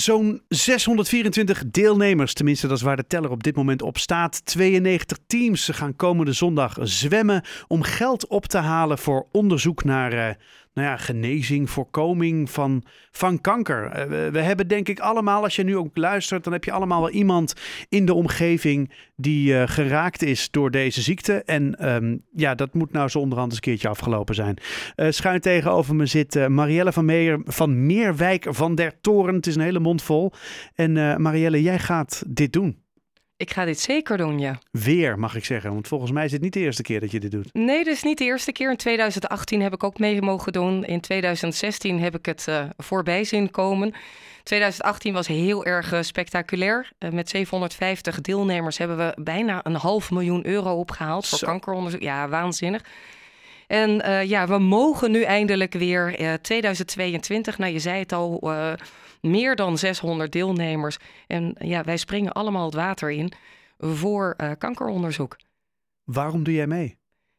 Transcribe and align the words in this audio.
Zo'n 0.00 0.42
624 0.48 1.62
deelnemers, 1.66 2.34
tenminste 2.34 2.66
dat 2.66 2.76
is 2.76 2.82
waar 2.82 2.96
de 2.96 3.06
teller 3.06 3.30
op 3.30 3.42
dit 3.42 3.56
moment 3.56 3.82
op 3.82 3.98
staat. 3.98 4.44
92 4.44 5.18
teams 5.26 5.68
gaan 5.72 5.96
komende 5.96 6.32
zondag 6.32 6.76
zwemmen 6.82 7.44
om 7.68 7.82
geld 7.82 8.26
op 8.26 8.46
te 8.46 8.58
halen 8.58 8.98
voor 8.98 9.26
onderzoek 9.32 9.84
naar 9.84 10.12
uh, 10.12 10.34
nou 10.74 10.88
ja, 10.88 10.96
genezing, 10.96 11.70
voorkoming 11.70 12.50
van, 12.50 12.82
van 13.10 13.40
kanker. 13.40 13.84
Uh, 13.84 14.30
we, 14.30 14.40
hebben 14.40 14.68
denk 14.68 14.88
ik 14.88 15.00
allemaal, 15.00 15.42
als 15.42 15.56
je 15.56 15.64
nu 15.64 15.76
ook 15.76 15.96
luistert, 15.96 16.44
dan 16.44 16.52
heb 16.52 16.64
je 16.64 16.72
allemaal 16.72 17.00
wel 17.00 17.10
iemand 17.10 17.54
in 17.88 18.06
de 18.06 18.14
omgeving 18.14 18.92
die 19.16 19.52
uh, 19.52 19.62
geraakt 19.66 20.22
is 20.22 20.50
door 20.50 20.70
deze 20.70 21.02
ziekte. 21.02 21.42
En 21.42 21.92
um, 21.94 22.24
ja, 22.34 22.54
dat 22.54 22.74
moet 22.74 22.92
nou 22.92 23.08
zo 23.08 23.18
onderhand 23.18 23.50
eens 23.50 23.56
een 23.56 23.64
keertje 23.64 23.88
afgelopen 23.88 24.34
zijn. 24.34 24.56
schuin 25.08 25.40
tegenover 25.40 25.94
me 25.94 26.06
zit 26.06 26.48
Marielle 26.48 26.92
van, 26.92 27.04
Meer, 27.04 27.40
van 27.44 27.86
Meerwijk 27.86 28.46
van 28.48 28.74
der 28.74 29.00
Toren. 29.00 29.34
Het 29.34 29.46
is 29.46 29.54
een 29.54 29.60
hele 29.60 29.80
mond 29.80 30.02
vol. 30.02 30.32
En 30.74 31.22
Marielle, 31.22 31.62
jij 31.62 31.78
gaat 31.78 32.22
dit 32.26 32.52
doen. 32.52 32.88
Ik 33.40 33.52
ga 33.52 33.64
dit 33.64 33.80
zeker 33.80 34.16
doen, 34.16 34.38
ja. 34.38 34.58
Weer, 34.70 35.18
mag 35.18 35.34
ik 35.34 35.44
zeggen. 35.44 35.72
Want 35.72 35.88
volgens 35.88 36.10
mij 36.10 36.24
is 36.24 36.32
het 36.32 36.40
niet 36.40 36.52
de 36.52 36.60
eerste 36.60 36.82
keer 36.82 37.00
dat 37.00 37.10
je 37.10 37.20
dit 37.20 37.30
doet. 37.30 37.48
Nee, 37.52 37.84
dit 37.84 37.94
is 37.94 38.02
niet 38.02 38.18
de 38.18 38.24
eerste 38.24 38.52
keer. 38.52 38.70
In 38.70 38.76
2018 38.76 39.62
heb 39.62 39.72
ik 39.72 39.84
ook 39.84 39.98
mee 39.98 40.22
mogen 40.22 40.52
doen. 40.52 40.84
In 40.84 41.00
2016 41.00 42.00
heb 42.00 42.14
ik 42.14 42.26
het 42.26 42.46
uh, 42.48 42.64
voorbij 42.76 43.24
zien 43.24 43.50
komen. 43.50 43.94
2018 44.42 45.12
was 45.12 45.26
heel 45.26 45.64
erg 45.64 45.92
uh, 45.92 46.02
spectaculair. 46.02 46.92
Uh, 46.98 47.10
met 47.10 47.28
750 47.28 48.20
deelnemers 48.20 48.78
hebben 48.78 48.96
we 48.96 49.22
bijna 49.22 49.60
een 49.62 49.74
half 49.74 50.10
miljoen 50.10 50.46
euro 50.46 50.74
opgehaald 50.74 51.28
voor 51.28 51.38
Zo. 51.38 51.46
kankeronderzoek. 51.46 52.02
Ja, 52.02 52.28
waanzinnig. 52.28 52.82
En 53.70 53.90
uh, 53.90 54.24
ja, 54.24 54.46
we 54.46 54.58
mogen 54.58 55.10
nu 55.10 55.22
eindelijk 55.22 55.72
weer 55.72 56.20
uh, 56.20 56.32
2022. 56.32 57.58
Nou, 57.58 57.72
je 57.72 57.78
zei 57.78 57.98
het 57.98 58.12
al, 58.12 58.40
uh, 58.42 58.72
meer 59.20 59.56
dan 59.56 59.78
600 59.78 60.32
deelnemers. 60.32 60.96
En 61.26 61.56
ja, 61.58 61.84
wij 61.84 61.96
springen 61.96 62.32
allemaal 62.32 62.64
het 62.64 62.74
water 62.74 63.10
in 63.10 63.32
voor 63.78 64.36
kankeronderzoek. 64.58 65.36
Waarom 66.04 66.42
doe 66.42 66.54
jij 66.54 66.66
mee? 66.66 66.98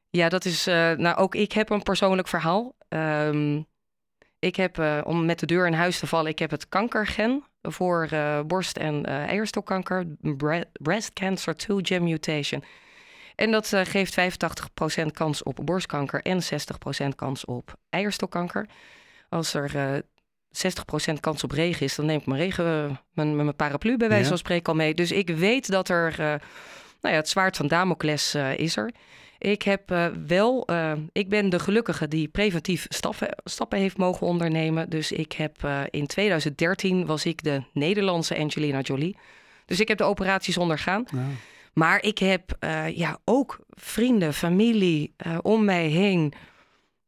Ja, 0.09 0.29
dat 0.29 0.45
is. 0.45 0.65
nou, 0.65 1.15
ook 1.15 1.35
ik 1.35 1.51
heb 1.51 1.69
een 1.69 1.83
persoonlijk 1.83 2.27
verhaal. 2.27 2.75
Um, 2.89 3.65
ik 4.39 4.55
heb, 4.55 5.03
om 5.03 5.25
met 5.25 5.39
de 5.39 5.45
deur 5.45 5.67
in 5.67 5.73
huis 5.73 5.99
te 5.99 6.07
vallen, 6.07 6.31
ik 6.31 6.39
heb 6.39 6.51
het 6.51 6.69
kankergen 6.69 7.43
voor 7.61 8.09
borst- 8.47 8.77
en 8.77 9.05
eierstokkanker, 9.05 10.05
breast 10.73 11.13
cancer 11.13 11.55
2 11.55 11.79
gem 11.81 12.03
mutation. 12.03 12.63
En 13.41 13.51
dat 13.51 13.71
uh, 13.73 13.81
geeft 13.83 14.17
85% 14.19 15.05
kans 15.13 15.43
op 15.43 15.59
borstkanker 15.63 16.21
en 16.21 16.41
60% 16.43 17.07
kans 17.15 17.45
op 17.45 17.73
eierstokkanker. 17.89 18.65
Als 19.29 19.53
er 19.53 19.75
uh, 19.75 21.13
60% 21.13 21.19
kans 21.19 21.43
op 21.43 21.51
regen 21.51 21.85
is, 21.85 21.95
dan 21.95 22.05
neem 22.05 22.19
ik 22.19 22.25
mijn, 22.25 22.41
regen, 22.41 22.99
mijn, 23.13 23.35
mijn 23.35 23.55
paraplu 23.55 23.97
bij 23.97 24.09
wijze 24.09 24.27
van 24.27 24.37
spreken 24.37 24.65
al 24.65 24.75
mee. 24.75 24.93
Dus 24.93 25.11
ik 25.11 25.29
weet 25.29 25.71
dat 25.71 25.89
er, 25.89 26.11
uh, 26.11 26.17
nou 26.17 26.39
ja, 27.01 27.09
het 27.09 27.29
zwaard 27.29 27.57
van 27.57 27.67
Damocles 27.67 28.35
uh, 28.35 28.57
is 28.57 28.77
er. 28.77 28.91
Ik 29.37 29.61
heb 29.61 29.91
uh, 29.91 30.05
wel, 30.27 30.67
ik 31.11 31.29
ben 31.29 31.49
de 31.49 31.59
gelukkige 31.59 32.07
die 32.07 32.27
preventief 32.27 32.85
stappen, 32.89 33.27
stappen 33.43 33.79
heeft 33.79 33.97
mogen 33.97 34.27
ondernemen. 34.27 34.89
Dus 34.89 35.11
ik 35.11 35.31
heb 35.31 35.67
in 35.89 36.07
2013 36.07 37.05
was 37.05 37.25
ik 37.25 37.43
de 37.43 37.63
Nederlandse 37.73 38.37
Angelina 38.37 38.79
Jolie. 38.79 39.17
Dus 39.65 39.79
ik 39.79 39.87
heb 39.87 39.97
de 39.97 40.03
operaties 40.03 40.57
ondergaan. 40.57 41.05
Ja. 41.11 41.19
Maar 41.73 42.03
ik 42.03 42.17
heb 42.17 42.57
uh, 42.59 42.97
ja, 42.97 43.17
ook 43.25 43.59
vrienden, 43.69 44.33
familie 44.33 45.13
uh, 45.25 45.37
om 45.41 45.65
mij 45.65 45.87
heen. 45.87 46.33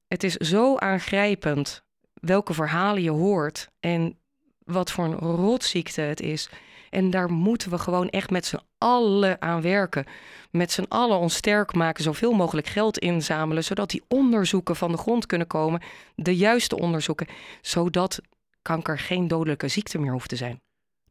Het 0.07 0.23
is 0.23 0.35
zo 0.35 0.77
aangrijpend 0.77 1.83
welke 2.13 2.53
verhalen 2.53 3.01
je 3.01 3.09
hoort 3.09 3.69
en 3.79 4.17
wat 4.63 4.91
voor 4.91 5.05
een 5.05 5.17
rotziekte 5.17 6.01
het 6.01 6.21
is. 6.21 6.49
En 6.89 7.09
daar 7.09 7.31
moeten 7.31 7.69
we 7.69 7.77
gewoon 7.77 8.09
echt 8.09 8.29
met 8.29 8.45
z'n 8.45 8.59
allen 8.77 9.41
aan 9.41 9.61
werken. 9.61 10.05
Met 10.51 10.71
z'n 10.71 10.85
allen 10.87 11.17
ons 11.17 11.35
sterk 11.35 11.73
maken, 11.73 12.03
zoveel 12.03 12.31
mogelijk 12.31 12.67
geld 12.67 12.97
inzamelen, 12.97 13.63
zodat 13.63 13.89
die 13.89 14.03
onderzoeken 14.07 14.75
van 14.75 14.91
de 14.91 14.97
grond 14.97 15.25
kunnen 15.25 15.47
komen. 15.47 15.81
De 16.15 16.35
juiste 16.35 16.77
onderzoeken, 16.77 17.27
zodat 17.61 18.21
kanker 18.61 18.99
geen 18.99 19.27
dodelijke 19.27 19.67
ziekte 19.67 19.99
meer 19.99 20.11
hoeft 20.11 20.29
te 20.29 20.35
zijn. 20.35 20.61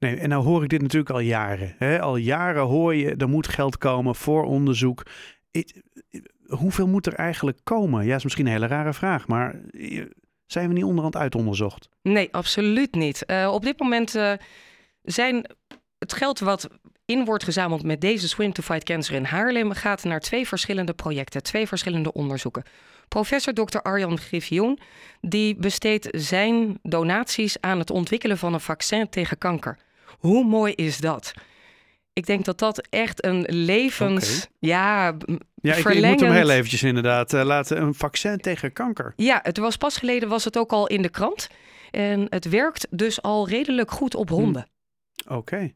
Nee, 0.02 0.16
en 0.16 0.28
nou 0.28 0.44
hoor 0.44 0.62
ik 0.62 0.68
dit 0.68 0.82
natuurlijk 0.82 1.10
al 1.10 1.18
jaren. 1.18 1.74
Hè? 1.78 2.00
Al 2.00 2.16
jaren 2.16 2.62
hoor 2.62 2.94
je, 2.94 3.14
er 3.16 3.28
moet 3.28 3.48
geld 3.48 3.78
komen 3.78 4.14
voor 4.14 4.44
onderzoek. 4.44 5.02
Hoeveel 6.46 6.86
moet 6.86 7.06
er 7.06 7.14
eigenlijk 7.14 7.58
komen? 7.62 8.04
Ja, 8.04 8.16
is 8.16 8.22
misschien 8.22 8.46
een 8.46 8.52
hele 8.52 8.66
rare 8.66 8.92
vraag, 8.92 9.28
maar 9.28 9.60
zijn 10.46 10.68
we 10.68 10.74
niet 10.74 10.84
onderhand 10.84 11.16
uitonderzocht? 11.16 11.88
Nee, 12.02 12.28
absoluut 12.32 12.94
niet. 12.94 13.24
Uh, 13.26 13.50
op 13.52 13.62
dit 13.62 13.78
moment 13.78 14.16
uh, 14.16 14.32
zijn 15.02 15.46
het 15.98 16.12
geld 16.12 16.38
wat 16.38 16.68
in 17.04 17.24
wordt 17.24 17.44
gezameld 17.44 17.82
met 17.82 18.00
deze 18.00 18.28
Swim 18.28 18.52
to 18.52 18.62
Fight 18.62 18.84
Cancer 18.84 19.14
in 19.14 19.24
Haarlem 19.24 19.72
gaat 19.72 20.04
naar 20.04 20.20
twee 20.20 20.48
verschillende 20.48 20.92
projecten, 20.92 21.42
twee 21.42 21.66
verschillende 21.66 22.12
onderzoeken. 22.12 22.62
Professor 23.08 23.52
Dr. 23.52 23.78
Arjan 23.78 24.18
Griffioen 24.18 24.78
die 25.20 25.56
besteedt 25.56 26.08
zijn 26.10 26.78
donaties 26.82 27.60
aan 27.60 27.78
het 27.78 27.90
ontwikkelen 27.90 28.38
van 28.38 28.54
een 28.54 28.60
vaccin 28.60 29.08
tegen 29.08 29.38
kanker. 29.38 29.78
Hoe 30.22 30.44
mooi 30.44 30.72
is 30.72 30.98
dat? 30.98 31.32
Ik 32.12 32.26
denk 32.26 32.44
dat 32.44 32.58
dat 32.58 32.86
echt 32.88 33.24
een 33.24 33.46
levens... 33.48 34.36
Okay. 34.36 34.48
Ja, 34.58 35.16
ja 35.54 35.74
ik, 35.74 35.84
ik, 35.84 36.04
moet 36.04 36.20
hem 36.20 36.32
heel 36.32 36.50
eventjes 36.50 36.82
inderdaad 36.82 37.32
uh, 37.32 37.42
laten. 37.44 37.82
Een 37.82 37.94
vaccin 37.94 38.38
tegen 38.38 38.72
kanker. 38.72 39.12
Ja, 39.16 39.40
het 39.42 39.58
was 39.58 39.76
pas 39.76 39.96
geleden 39.96 40.28
was 40.28 40.44
het 40.44 40.58
ook 40.58 40.72
al 40.72 40.86
in 40.86 41.02
de 41.02 41.08
krant. 41.08 41.48
En 41.90 42.26
het 42.28 42.48
werkt 42.48 42.86
dus 42.90 43.22
al 43.22 43.48
redelijk 43.48 43.90
goed 43.90 44.14
op 44.14 44.28
honden. 44.28 44.66
Hm. 45.24 45.32
Oké. 45.32 45.38
Okay. 45.38 45.74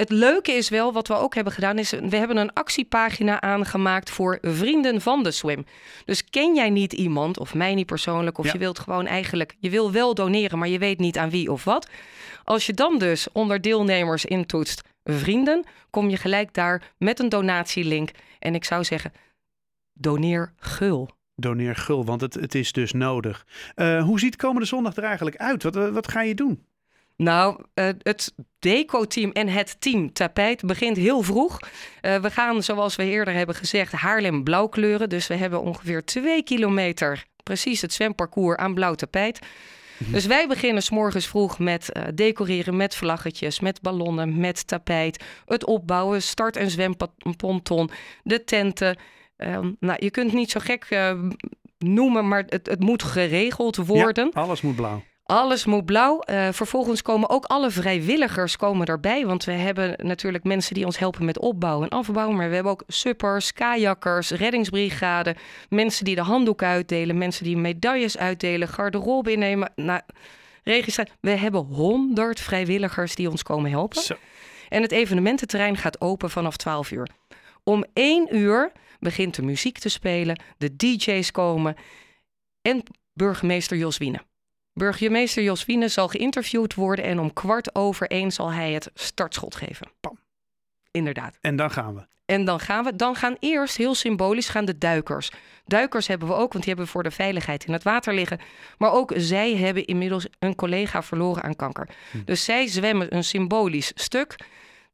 Het 0.00 0.10
leuke 0.10 0.52
is 0.52 0.68
wel, 0.68 0.92
wat 0.92 1.08
we 1.08 1.14
ook 1.14 1.34
hebben 1.34 1.52
gedaan, 1.52 1.78
is 1.78 1.90
we 1.90 2.16
hebben 2.16 2.36
een 2.36 2.52
actiepagina 2.52 3.40
aangemaakt 3.40 4.10
voor 4.10 4.38
vrienden 4.42 5.00
van 5.00 5.22
de 5.22 5.30
swim. 5.30 5.64
Dus 6.04 6.24
ken 6.24 6.54
jij 6.54 6.70
niet 6.70 6.92
iemand, 6.92 7.38
of 7.38 7.54
mij 7.54 7.74
niet 7.74 7.86
persoonlijk, 7.86 8.38
of 8.38 8.44
Ja. 8.46 8.52
je 8.52 8.58
wilt 8.58 8.78
gewoon 8.78 9.06
eigenlijk, 9.06 9.56
je 9.58 9.70
wil 9.70 9.92
wel 9.92 10.14
doneren, 10.14 10.58
maar 10.58 10.68
je 10.68 10.78
weet 10.78 10.98
niet 10.98 11.18
aan 11.18 11.30
wie 11.30 11.52
of 11.52 11.64
wat. 11.64 11.88
Als 12.44 12.66
je 12.66 12.72
dan 12.72 12.98
dus 12.98 13.32
onder 13.32 13.60
deelnemers 13.60 14.24
intoetst 14.24 14.82
vrienden, 15.04 15.64
kom 15.90 16.08
je 16.08 16.16
gelijk 16.16 16.54
daar 16.54 16.92
met 16.98 17.18
een 17.18 17.28
donatielink. 17.28 18.10
En 18.38 18.54
ik 18.54 18.64
zou 18.64 18.84
zeggen, 18.84 19.12
doneer 19.92 20.52
gul. 20.58 21.10
Doneer 21.34 21.76
gul, 21.76 22.04
want 22.04 22.20
het, 22.20 22.34
het 22.34 22.54
is 22.54 22.72
dus 22.72 22.92
nodig. 22.92 23.46
Eh, 23.74 24.02
hoe 24.02 24.18
ziet 24.18 24.36
komende 24.36 24.66
zondag 24.66 24.96
er 24.96 25.04
eigenlijk 25.04 25.36
uit? 25.36 25.62
Wat, 25.62 25.74
wat 25.74 26.08
ga 26.08 26.22
je 26.22 26.34
doen? 26.34 26.64
Nou, 27.20 27.62
eh, 27.74 27.88
het 27.98 28.34
deco-team 28.58 29.30
en 29.30 29.48
het 29.48 29.80
team 29.80 30.12
tapijt 30.12 30.66
begint 30.66 30.96
heel 30.96 31.22
vroeg. 31.22 31.58
Eh, 32.00 32.16
we 32.16 32.30
gaan, 32.30 32.62
zoals 32.62 32.96
we 32.96 33.04
eerder 33.04 33.34
hebben 33.34 33.54
gezegd, 33.54 33.92
Haarlem 33.92 34.44
blauw 34.44 34.66
kleuren. 34.66 35.08
Dus 35.08 35.26
we 35.26 35.34
hebben 35.34 35.60
ongeveer 35.60 36.04
twee 36.04 36.42
kilometer 36.42 37.24
precies 37.42 37.80
het 37.80 37.92
zwemparcours 37.92 38.56
aan 38.56 38.74
blauw 38.74 38.94
tapijt. 38.94 39.38
Dus 39.98 40.26
wij 40.26 40.48
beginnen 40.48 40.82
s'morgens 40.82 41.26
vroeg 41.26 41.58
met 41.58 41.92
eh, 41.92 42.02
decoreren 42.14 42.76
met 42.76 42.96
vlaggetjes, 42.96 43.60
met 43.60 43.80
ballonnen, 43.80 44.40
met 44.40 44.66
tapijt. 44.66 45.24
Het 45.46 45.66
opbouwen, 45.66 46.22
start- 46.22 46.56
en 46.56 46.70
zwemponton, 46.70 47.90
de 48.22 48.44
tenten. 48.44 48.98
Ehm, 49.36 49.72
nou, 49.80 50.04
je 50.04 50.10
kunt 50.10 50.26
het 50.26 50.38
niet 50.38 50.50
zo 50.50 50.60
gek 50.62 51.12
noemen, 51.78 52.28
maar 52.28 52.44
het, 52.46 52.66
het 52.66 52.80
moet 52.80 53.02
geregeld 53.02 53.76
worden. 53.76 54.30
Ja, 54.34 54.40
alles 54.40 54.60
moet 54.60 54.76
blauw. 54.76 55.02
Alles 55.30 55.64
moet 55.64 55.84
blauw. 55.84 56.20
Eh, 56.20 56.48
vervolgens 56.52 57.02
komen 57.02 57.30
ook 57.30 57.44
alle 57.44 57.70
vrijwilligers 57.70 58.56
komen 58.56 58.86
erbij. 58.86 59.26
Want 59.26 59.44
we 59.44 59.52
hebben 59.52 59.94
natuurlijk 59.96 60.44
mensen 60.44 60.74
die 60.74 60.84
ons 60.84 60.98
helpen 60.98 61.24
met 61.24 61.38
opbouw 61.38 61.82
en 61.82 61.88
afbouw. 61.88 62.30
Maar 62.30 62.48
we 62.48 62.54
hebben 62.54 62.72
ook 62.72 62.82
suppers, 62.86 63.52
kajakkers, 63.52 64.30
reddingsbrigade. 64.30 65.36
Mensen 65.68 66.04
die 66.04 66.14
de 66.14 66.22
handdoek 66.22 66.62
uitdelen. 66.62 67.18
Mensen 67.18 67.44
die 67.44 67.56
medailles 67.56 68.18
uitdelen. 68.18 68.68
Garderobe 68.68 69.32
innemen. 69.32 69.72
Nou, 69.74 70.00
registratie. 70.64 71.12
We 71.20 71.30
hebben 71.30 71.60
honderd 71.60 72.40
vrijwilligers 72.40 73.14
die 73.14 73.30
ons 73.30 73.42
komen 73.42 73.70
helpen. 73.70 74.02
Zo. 74.02 74.14
En 74.68 74.82
het 74.82 74.92
evenemententerrein 74.92 75.76
gaat 75.76 76.00
open 76.00 76.30
vanaf 76.30 76.56
12 76.56 76.90
uur. 76.90 77.08
Om 77.64 77.84
1 77.92 78.36
uur 78.36 78.72
begint 78.98 79.34
de 79.34 79.42
muziek 79.42 79.78
te 79.78 79.88
spelen, 79.88 80.40
de 80.58 80.76
DJ's 80.76 81.30
komen 81.30 81.76
en 82.62 82.82
burgemeester 83.12 83.76
Jos 83.76 83.98
Wiene. 83.98 84.28
Burgemeester 84.80 85.42
Jos 85.42 85.64
zal 85.92 86.08
geïnterviewd 86.08 86.74
worden 86.74 87.04
en 87.04 87.20
om 87.20 87.32
kwart 87.32 87.74
over 87.74 88.06
één 88.06 88.30
zal 88.30 88.52
hij 88.52 88.72
het 88.72 88.90
startschot 88.94 89.54
geven. 89.54 89.86
Pam. 90.00 90.18
Inderdaad. 90.90 91.38
En 91.40 91.56
dan 91.56 91.70
gaan 91.70 91.94
we. 91.94 92.06
En 92.24 92.44
dan 92.44 92.60
gaan 92.60 92.84
we, 92.84 92.96
dan 92.96 93.14
gaan 93.14 93.36
eerst 93.40 93.76
heel 93.76 93.94
symbolisch 93.94 94.48
gaan 94.48 94.64
de 94.64 94.78
duikers. 94.78 95.30
Duikers 95.64 96.06
hebben 96.06 96.28
we 96.28 96.34
ook, 96.34 96.52
want 96.52 96.64
die 96.64 96.66
hebben 96.66 96.84
we 96.84 96.90
voor 96.90 97.02
de 97.02 97.10
veiligheid 97.10 97.64
in 97.64 97.72
het 97.72 97.82
water 97.82 98.14
liggen. 98.14 98.38
Maar 98.78 98.92
ook 98.92 99.12
zij 99.16 99.56
hebben 99.56 99.84
inmiddels 99.84 100.26
een 100.38 100.54
collega 100.54 101.02
verloren 101.02 101.42
aan 101.42 101.56
kanker. 101.56 101.88
Dus 102.24 102.44
zij 102.44 102.66
zwemmen 102.66 103.14
een 103.14 103.24
symbolisch 103.24 103.92
stuk, 103.94 104.34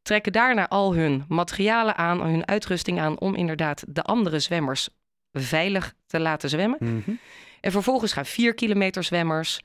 trekken 0.02 0.32
daarna 0.32 0.68
al 0.68 0.94
hun 0.94 1.24
materialen 1.28 1.96
aan, 1.96 2.22
hun 2.22 2.46
uitrusting 2.46 3.00
aan, 3.00 3.20
om 3.20 3.34
inderdaad 3.34 3.84
de 3.88 4.02
andere 4.02 4.40
zwemmers 4.40 4.88
veilig 5.32 5.94
te 6.06 6.20
laten 6.20 6.48
zwemmen. 6.48 6.78
Mhm. 6.80 7.10
En 7.60 7.72
vervolgens 7.72 8.12
gaan 8.12 8.26
4 8.26 8.54
kilometer 8.54 9.04
zwemmers, 9.04 9.60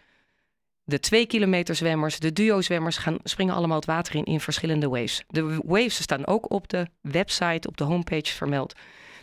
de 0.84 1.00
2 1.00 1.26
kilometer 1.26 1.76
zwemmers, 1.76 2.20
de 2.20 2.34
duo 2.34 2.62
zwemmers 2.62 2.98
gaan 2.98 3.18
springen 3.24 3.56
allemaal 3.56 3.78
het 3.78 3.86
water 3.86 4.16
in 4.16 4.24
in 4.24 4.40
verschillende 4.40 4.90
waves. 4.90 5.24
De 5.28 5.60
waves 5.66 6.02
staan 6.02 6.28
ook 6.28 6.52
op 6.52 6.70
de 6.70 6.88
website, 7.02 7.68
op 7.68 7.78
de 7.78 7.84
homepage 7.84 8.34
vermeld. 8.34 8.74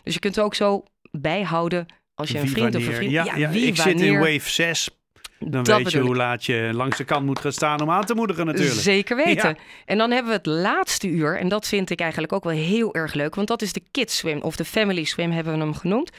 Dus 0.03 0.13
je 0.13 0.19
kunt 0.19 0.39
ook 0.39 0.55
zo 0.55 0.83
bijhouden 1.11 1.85
als 2.15 2.29
je 2.29 2.39
een 2.39 2.49
vriend 2.49 2.75
of 2.75 2.87
een 2.87 2.93
vriend... 2.93 3.11
Ja, 3.11 3.35
ja, 3.35 3.49
wie 3.49 3.65
ik 3.65 3.75
zit 3.75 4.01
in 4.01 4.19
wave 4.19 4.49
6. 4.49 4.89
Dan 5.39 5.63
Dat 5.63 5.77
weet 5.77 5.91
je 5.91 5.99
hoe 5.99 6.15
laat 6.15 6.45
je 6.45 6.69
langs 6.73 6.97
de 6.97 7.03
kant 7.03 7.25
moet 7.25 7.39
gaan 7.39 7.51
staan 7.51 7.81
om 7.81 7.89
aan 7.89 8.05
te 8.05 8.13
moedigen 8.13 8.45
natuurlijk. 8.45 8.79
Zeker 8.79 9.15
weten. 9.15 9.49
Ja. 9.49 9.55
En 9.85 9.97
dan 9.97 10.11
hebben 10.11 10.31
we 10.31 10.37
het 10.37 10.45
laatste 10.45 11.07
uur. 11.07 11.37
En 11.37 11.47
dat 11.47 11.67
vind 11.67 11.89
ik 11.89 11.99
eigenlijk 11.99 12.33
ook 12.33 12.43
wel 12.43 12.53
heel 12.53 12.93
erg 12.93 13.13
leuk. 13.13 13.35
Want 13.35 13.47
dat 13.47 13.61
is 13.61 13.73
de 13.73 13.83
kids 13.91 14.17
swim 14.17 14.41
of 14.41 14.55
de 14.55 14.65
family 14.65 15.03
swim 15.03 15.31
hebben 15.31 15.53
we 15.53 15.59
hem 15.59 15.73
genoemd. 15.73 16.11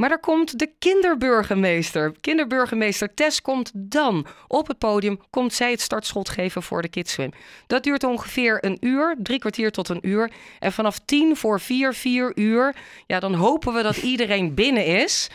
Maar 0.00 0.08
daar 0.08 0.20
komt 0.20 0.58
de 0.58 0.70
kinderburgemeester. 0.78 2.12
Kinderburgemeester 2.20 3.14
Tess 3.14 3.42
komt 3.42 3.70
dan 3.74 4.26
op 4.46 4.68
het 4.68 4.78
podium. 4.78 5.20
Komt 5.30 5.52
zij 5.52 5.70
het 5.70 5.80
startschot 5.80 6.28
geven 6.28 6.62
voor 6.62 6.82
de 6.82 6.88
kids 6.88 7.12
swim. 7.12 7.30
Dat 7.66 7.82
duurt 7.82 8.04
ongeveer 8.04 8.64
een 8.64 8.76
uur, 8.80 9.16
drie 9.18 9.38
kwartier 9.38 9.70
tot 9.70 9.88
een 9.88 10.08
uur. 10.08 10.30
En 10.58 10.72
vanaf 10.72 10.98
tien 11.04 11.36
voor 11.36 11.60
vier, 11.60 11.94
vier 11.94 12.32
uur, 12.34 12.76
ja, 13.06 13.20
dan 13.20 13.34
hopen 13.34 13.74
we 13.74 13.82
dat 13.82 13.96
iedereen 13.96 14.54
binnen 14.54 14.86
is. 14.86 15.30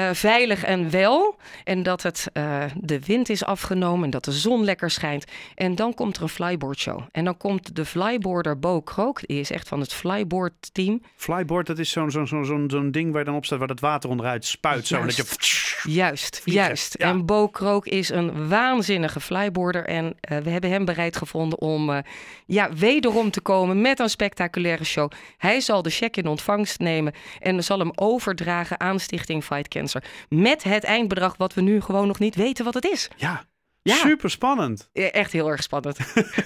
Eh, 0.00 0.14
veilig 0.14 0.64
en 0.64 0.90
wel. 0.90 1.36
En 1.64 1.82
dat 1.82 2.02
het, 2.02 2.28
eh, 2.32 2.64
de 2.76 3.00
wind 3.04 3.28
is 3.28 3.44
afgenomen 3.44 4.04
en 4.04 4.10
dat 4.10 4.24
de 4.24 4.32
zon 4.32 4.64
lekker 4.64 4.90
schijnt. 4.90 5.24
En 5.54 5.74
dan 5.74 5.94
komt 5.94 6.16
er 6.16 6.22
een 6.22 6.28
flyboard 6.28 6.78
show. 6.78 7.00
En 7.12 7.24
dan 7.24 7.36
komt 7.36 7.76
de 7.76 7.84
flyboarder 7.84 8.58
Bo 8.58 8.80
Krook. 8.80 9.26
Die 9.26 9.40
is 9.40 9.50
echt 9.50 9.68
van 9.68 9.80
het 9.80 9.92
flyboard 9.92 10.74
team. 10.74 11.02
Flyboard, 11.16 11.66
dat 11.66 11.78
is 11.78 11.90
zo'n 11.90 12.10
zo'n 12.10 12.26
zo'n 12.26 12.44
zo'n 12.44 12.70
zo'n 12.70 12.90
ding 12.90 13.10
waar 13.10 13.18
je 13.18 13.26
dan 13.26 13.34
op 13.34 13.44
staat, 13.44 13.58
waar 13.58 13.68
het 13.68 13.80
water 13.80 14.10
onderuit 14.10 14.44
spuit. 14.44 14.86
Zo, 14.86 14.96
en 14.96 15.06
dat 15.06 15.16
je... 15.16 15.24
Juist, 15.82 16.40
Vliegen, 16.40 16.64
juist. 16.64 16.94
ja. 16.98 17.08
En 17.08 17.26
Bo 17.26 17.48
Krook 17.48 17.86
is 17.86 18.08
een 18.08 18.48
waanzinnige 18.48 19.20
flyboarder. 19.20 19.86
En 19.86 20.16
eh, 20.20 20.38
we 20.38 20.50
hebben 20.50 20.70
hem 20.70 20.84
bereid 20.84 21.16
gevonden 21.16 21.60
om 21.60 22.02
ja, 22.46 22.72
wederom 22.74 23.30
te 23.30 23.40
komen 23.40 23.80
met 23.80 23.98
een 23.98 24.08
spectaculaire 24.08 24.84
show. 24.84 25.10
Hij 25.38 25.60
zal 25.60 25.82
de 25.82 25.90
check 25.90 26.16
in 26.16 26.26
ontvangst 26.26 26.78
nemen 26.78 27.12
en 27.38 27.64
zal 27.64 27.78
hem 27.78 27.90
overdragen 27.94 28.80
aan 28.80 29.00
Stichting 29.00 29.44
Fight 29.44 29.68
Cancer. 29.68 29.89
Met 30.28 30.62
het 30.62 30.84
eindbedrag 30.84 31.36
wat 31.36 31.54
we 31.54 31.60
nu 31.60 31.80
gewoon 31.80 32.06
nog 32.06 32.18
niet 32.18 32.34
weten 32.34 32.64
wat 32.64 32.74
het 32.74 32.84
is. 32.84 33.08
Ja, 33.16 33.44
Ja. 33.82 33.94
super 33.94 34.30
spannend. 34.30 34.88
Echt 34.92 35.32
heel 35.32 35.48
erg 35.50 35.62
spannend. 35.62 35.98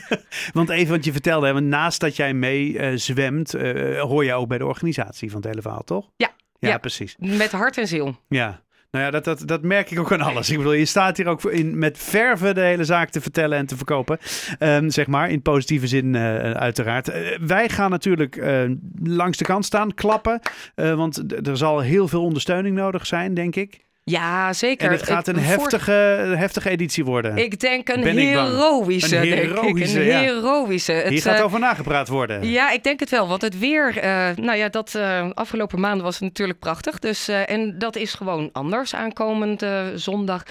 Want 0.53 0.69
even 0.69 0.95
wat 0.95 1.05
je 1.05 1.13
vertelde, 1.13 1.47
hè, 1.47 1.53
want 1.53 1.67
naast 1.67 2.01
dat 2.01 2.17
jij 2.17 2.35
mee 2.35 2.79
eh, 2.79 2.97
zwemt, 2.97 3.55
eh, 3.55 4.01
hoor 4.01 4.25
je 4.25 4.35
ook 4.35 4.49
bij 4.49 4.59
de 4.59 4.67
organisatie 4.67 5.29
van 5.31 5.41
het 5.41 5.49
hele 5.49 5.63
verhaal, 5.63 5.85
toch? 5.85 6.11
Ja, 6.17 6.31
Ja, 6.59 6.69
ja. 6.69 6.79
precies. 6.79 7.15
Met 7.19 7.51
hart 7.53 7.79
en 7.79 7.89
ziel. 7.89 8.17
Ja. 8.29 8.63
Nou 8.95 9.07
ja, 9.07 9.13
dat, 9.13 9.25
dat, 9.25 9.43
dat 9.45 9.63
merk 9.63 9.91
ik 9.91 9.99
ook 9.99 10.13
aan 10.13 10.21
alles. 10.21 10.51
Ik 10.51 10.57
bedoel, 10.57 10.73
je 10.73 10.85
staat 10.85 11.17
hier 11.17 11.27
ook 11.27 11.45
in, 11.45 11.79
met 11.79 11.99
verven 11.99 12.55
de 12.55 12.61
hele 12.61 12.85
zaak 12.85 13.11
te 13.11 13.21
vertellen 13.21 13.59
en 13.59 13.67
te 13.67 13.77
verkopen. 13.77 14.19
Ehm, 14.59 14.89
zeg 14.89 15.07
maar, 15.07 15.31
in 15.31 15.43
positieve 15.43 15.87
zin 15.87 16.15
eh, 16.15 16.51
uiteraard. 16.51 17.09
Eh, 17.09 17.39
wij 17.41 17.69
gaan 17.69 17.91
natuurlijk 17.91 18.37
eh, 18.37 18.63
langs 19.03 19.39
de 19.39 19.45
kant 19.45 19.65
staan, 19.65 19.95
klappen. 19.95 20.41
want 20.75 21.47
er 21.47 21.57
zal 21.57 21.81
heel 21.81 22.09
veel 22.09 22.23
ondersteuning 22.23 22.77
nodig 22.77 23.07
zijn, 23.07 23.35
denk 23.35 23.57
ik. 23.57 23.85
Ja, 24.05 24.53
zeker. 24.53 24.87
En 24.87 24.93
het 24.93 25.03
gaat 25.03 25.29
een 25.29 25.37
Ik- 25.37 25.45
heftige, 25.45 25.93
heftige 26.37 26.71
editie 26.71 27.05
worden. 27.05 27.37
Ik 27.37 27.61
denk 27.61 27.89
een 27.89 28.01
Ben 28.01 28.17
heroïsche. 28.17 29.17
Een 29.17 29.23
denk 29.23 29.43
ik. 29.43 29.49
heroïsche, 29.49 29.99
Een 30.01 30.07
ja. 30.07 30.19
heroïsche. 30.21 31.05
Hier 31.09 31.21
gaat 31.23 31.39
eh, 31.39 31.45
over 31.45 31.59
nagepraat 31.59 32.09
worden. 32.09 32.49
Ja, 32.51 32.71
ik 32.71 32.83
denk 32.85 33.01
het 33.01 33.11
wel. 33.11 33.29
Want 33.29 33.43
het 33.43 33.59
weer, 33.59 33.99
eh, 33.99 34.29
nou 34.37 34.59
ja, 34.59 34.69
dat 34.69 34.95
eh, 34.95 35.31
afgelopen 35.35 35.81
maanden 35.81 36.05
was 36.05 36.21
natuurlijk 36.21 36.59
prachtig. 36.59 36.99
Dus, 36.99 37.29
en 37.29 37.79
dat 37.79 37.97
is 37.97 38.15
gewoon 38.15 38.49
anders 38.53 38.95
aankomende 38.95 39.93
zondag. 39.95 40.43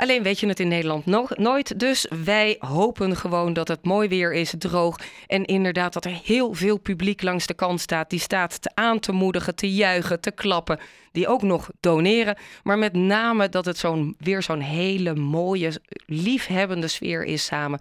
Alleen 0.00 0.22
weet 0.22 0.40
je 0.40 0.46
het 0.46 0.60
in 0.60 0.68
Nederland 0.68 1.06
nog 1.06 1.36
nooit. 1.36 1.78
Dus 1.78 2.10
wij 2.24 2.56
hopen 2.58 3.16
gewoon 3.16 3.52
dat 3.52 3.68
het 3.68 3.84
mooi 3.84 4.08
weer 4.08 4.32
is, 4.32 4.54
droog. 4.58 4.98
En 5.26 5.44
inderdaad 5.44 5.92
dat 5.92 6.04
er 6.04 6.20
heel 6.24 6.54
veel 6.54 6.78
publiek 6.78 7.22
langs 7.22 7.46
de 7.46 7.54
kant 7.54 7.80
staat. 7.80 8.10
Die 8.10 8.18
staat 8.18 8.62
te 8.62 8.70
aan 8.74 8.98
te 8.98 9.12
moedigen, 9.12 9.54
te 9.54 9.74
juichen, 9.74 10.20
te 10.20 10.30
klappen. 10.30 10.78
Die 11.12 11.28
ook 11.28 11.42
nog 11.42 11.70
doneren. 11.80 12.36
Maar 12.62 12.78
met 12.78 12.92
name 12.92 13.48
dat 13.48 13.64
het 13.64 13.84
weer 14.18 14.42
zo'n 14.42 14.60
hele 14.60 15.14
mooie, 15.14 15.80
liefhebbende 16.06 16.88
sfeer 16.88 17.24
is 17.24 17.44
samen. 17.44 17.80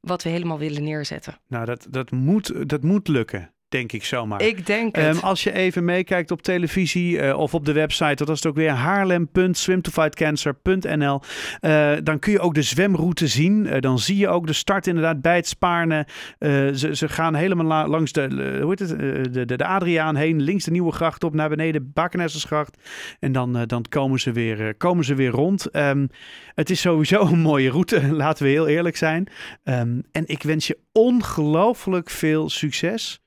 Wat 0.00 0.22
we 0.22 0.28
helemaal 0.28 0.58
willen 0.58 0.84
neerzetten. 0.84 1.38
Nou, 1.46 1.64
dat, 1.64 1.86
dat, 1.90 2.10
moet, 2.10 2.68
dat 2.68 2.82
moet 2.82 3.08
lukken, 3.08 3.52
denk 3.68 3.92
ik 3.92 4.04
zomaar. 4.04 4.42
Ik 4.42 4.66
denk 4.66 4.96
het. 4.96 5.16
Ehm, 5.16 5.24
als 5.24 5.42
je 5.42 5.52
even 5.52 5.84
meekijkt 5.84 6.30
op 6.30 6.42
televisie 6.42 7.20
eh, 7.20 7.38
of 7.38 7.54
op 7.54 7.64
de 7.64 7.72
website, 7.72 8.14
dat 8.14 8.28
is 8.28 8.36
het 8.36 8.46
ook 8.46 8.54
weer 8.56 8.70
haarlem.swimtofightcancer.nl. 8.70 11.20
Eh, 11.60 11.92
dan 12.02 12.18
kun 12.18 12.32
je 12.32 12.40
ook 12.40 12.54
de 12.54 12.62
zwemroute 12.62 13.26
zien. 13.26 13.66
Eh, 13.66 13.80
dan 13.80 13.98
zie 13.98 14.16
je 14.16 14.28
ook 14.28 14.46
de 14.46 14.52
start 14.52 14.86
inderdaad 14.86 15.20
bij 15.20 15.36
het 15.36 15.46
Spaarne. 15.46 16.06
Ze, 16.38 16.90
ze 16.92 17.08
gaan 17.08 17.34
helemaal 17.34 17.66
la- 17.66 17.88
langs 17.88 18.12
de, 18.12 18.58
hoe 18.60 18.68
heet 18.68 18.78
het, 18.78 18.98
de, 19.32 19.44
de, 19.44 19.56
de 19.56 19.66
Adriaan 19.66 20.16
heen, 20.16 20.42
links 20.42 20.64
de 20.64 20.70
Nieuwe 20.70 20.92
Gracht 20.92 21.24
op, 21.24 21.34
naar 21.34 21.48
beneden, 21.48 21.90
Bakenessersgracht. 21.94 22.76
En 23.20 23.32
dan, 23.32 23.64
dan 23.66 23.84
komen, 23.88 24.20
ze 24.20 24.32
weer, 24.32 24.74
komen 24.76 25.04
ze 25.04 25.14
weer 25.14 25.30
rond. 25.30 25.66
Ehm, 25.66 26.06
het 26.54 26.70
is 26.70 26.80
sowieso 26.80 27.20
een 27.20 27.40
mooie 27.40 27.70
route, 27.70 28.12
laten 28.22 28.44
we 28.44 28.50
heel 28.50 28.66
eerlijk 28.66 28.96
zijn. 28.96 29.26
Ehm, 29.64 30.00
en 30.12 30.22
ik 30.26 30.42
wens 30.42 30.66
je 30.66 30.78
ongelooflijk 30.92 32.10
veel 32.10 32.48
succes. 32.48 33.20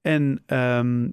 En 0.00 0.42
ehm, 0.46 1.10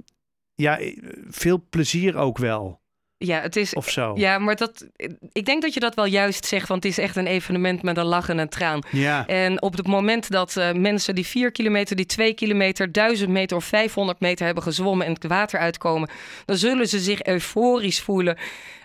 ja, 0.55 0.79
veel 1.27 1.65
plezier 1.69 2.15
ook 2.15 2.37
wel. 2.37 2.83
Ja, 3.17 3.41
het 3.41 3.55
is. 3.55 3.73
of 3.73 3.89
zo. 3.89 4.13
Ja, 4.15 4.39
maar 4.39 4.55
dat, 4.55 4.87
ik 5.31 5.45
denk 5.45 5.61
dat 5.61 5.73
je 5.73 5.79
dat 5.79 5.95
wel 5.95 6.05
juist 6.05 6.45
zegt, 6.45 6.67
want 6.67 6.83
het 6.83 6.91
is 6.91 6.97
echt 6.97 7.15
een 7.15 7.27
evenement 7.27 7.81
met 7.81 7.97
een 7.97 8.05
lach 8.05 8.29
en 8.29 8.37
een 8.37 8.49
traan. 8.49 8.81
Ja. 8.91 9.27
En 9.27 9.61
op 9.61 9.77
het 9.77 9.87
moment 9.87 10.29
dat 10.29 10.57
eh, 10.57 10.71
mensen 10.71 11.15
die 11.15 11.25
4 11.25 11.51
kilometer, 11.51 11.95
die 11.95 12.05
2 12.05 12.33
kilometer, 12.33 12.91
1000 12.91 13.29
meter 13.29 13.57
of 13.57 13.65
500 13.65 14.19
meter 14.19 14.45
hebben 14.45 14.63
gezwommen 14.63 15.05
en 15.05 15.13
het 15.13 15.27
water 15.27 15.59
uitkomen, 15.59 16.09
dan 16.45 16.57
zullen 16.57 16.87
ze 16.87 16.99
zich 16.99 17.23
euforisch 17.23 18.01
voelen. 18.01 18.37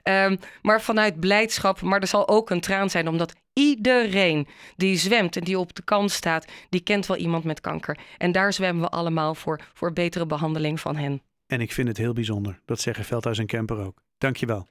Ehm, 0.02 0.36
maar 0.62 0.82
vanuit 0.82 1.20
blijdschap, 1.20 1.80
maar 1.80 2.00
er 2.00 2.06
zal 2.06 2.28
ook 2.28 2.50
een 2.50 2.60
traan 2.60 2.90
zijn, 2.90 3.08
omdat 3.08 3.34
iedereen 3.52 4.48
die 4.76 4.96
zwemt 4.96 5.36
en 5.36 5.44
die 5.44 5.58
op 5.58 5.74
de 5.74 5.82
kant 5.82 6.10
staat, 6.10 6.46
die 6.68 6.80
kent 6.80 7.06
wel 7.06 7.16
iemand 7.16 7.44
met 7.44 7.60
kanker. 7.60 7.98
En 8.18 8.32
daar 8.32 8.52
zwemmen 8.52 8.82
we 8.82 8.90
allemaal 8.90 9.34
voor, 9.34 9.60
voor 9.74 9.92
betere 9.92 10.26
behandeling 10.26 10.80
van 10.80 10.96
hen. 10.96 11.22
En 11.46 11.60
ik 11.60 11.72
vind 11.72 11.88
het 11.88 11.96
heel 11.96 12.12
bijzonder. 12.12 12.60
Dat 12.64 12.80
zeggen 12.80 13.04
Veldhuis 13.04 13.38
en 13.38 13.46
Kemper 13.46 13.78
ook. 13.78 14.02
Dankjewel. 14.20 14.66